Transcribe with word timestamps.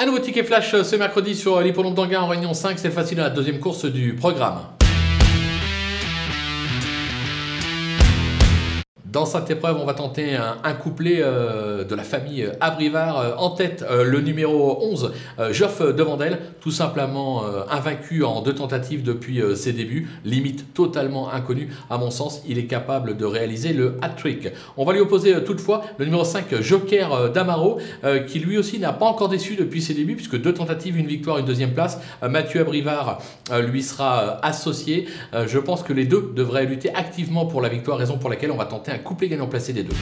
Un 0.00 0.06
nouveau 0.06 0.20
ticket 0.20 0.44
flash 0.44 0.80
ce 0.82 0.94
mercredi 0.94 1.34
sur 1.34 1.60
l'hippodrome 1.60 1.92
d'Anguin 1.92 2.20
en 2.20 2.28
Réunion 2.28 2.54
5, 2.54 2.78
c'est 2.78 2.92
facile 2.92 3.18
à 3.18 3.24
la 3.24 3.30
deuxième 3.30 3.58
course 3.58 3.84
du 3.84 4.14
programme. 4.14 4.77
Dans 9.18 9.26
cette 9.26 9.50
épreuve, 9.50 9.78
on 9.80 9.84
va 9.84 9.94
tenter 9.94 10.36
un, 10.36 10.74
couplet 10.74 11.16
euh, 11.18 11.82
de 11.82 11.96
la 11.96 12.04
famille 12.04 12.48
Abrivard. 12.60 13.18
Euh, 13.18 13.34
en 13.36 13.50
tête, 13.50 13.84
euh, 13.90 14.04
le 14.04 14.20
numéro 14.20 14.78
11, 14.80 15.12
Geoff 15.50 15.82
Devandel, 15.82 16.38
tout 16.60 16.70
simplement 16.70 17.42
invaincu 17.68 18.22
en 18.22 18.42
deux 18.42 18.54
tentatives 18.54 19.02
depuis 19.02 19.40
ses 19.56 19.72
débuts, 19.72 20.08
limite 20.24 20.72
totalement 20.72 21.32
inconnu. 21.32 21.70
À 21.90 21.98
mon 21.98 22.12
sens, 22.12 22.42
il 22.46 22.58
est 22.58 22.66
capable 22.66 23.16
de 23.16 23.24
réaliser 23.24 23.72
le 23.72 23.96
hat-trick. 24.02 24.50
On 24.76 24.84
va 24.84 24.92
lui 24.92 25.00
opposer 25.00 25.42
toutefois 25.42 25.82
le 25.98 26.04
numéro 26.04 26.24
5, 26.24 26.60
Joker 26.60 27.30
d'Amaro, 27.30 27.78
qui 28.26 28.38
lui 28.38 28.58
aussi 28.58 28.78
n'a 28.78 28.92
pas 28.92 29.06
encore 29.06 29.28
déçu 29.28 29.56
depuis 29.56 29.80
ses 29.80 29.94
débuts, 29.94 30.16
puisque 30.16 30.40
deux 30.40 30.54
tentatives, 30.54 30.96
une 30.96 31.06
victoire, 31.06 31.38
une 31.38 31.46
deuxième 31.46 31.72
place. 31.72 31.98
Mathieu 32.22 32.60
Abrivard 32.60 33.18
lui 33.60 33.82
sera 33.82 34.44
associé. 34.44 35.06
Je 35.46 35.58
pense 35.58 35.82
que 35.82 35.92
les 35.92 36.04
deux 36.04 36.32
devraient 36.34 36.66
lutter 36.66 36.94
activement 36.94 37.46
pour 37.46 37.62
la 37.62 37.68
victoire, 37.68 37.98
raison 37.98 38.18
pour 38.18 38.30
laquelle 38.30 38.50
on 38.50 38.56
va 38.56 38.66
tenter 38.66 38.92
un 38.92 38.98
couplet 39.08 39.28
gagnant 39.28 39.46
placé 39.46 39.72
des 39.72 39.84
deux. 39.84 39.96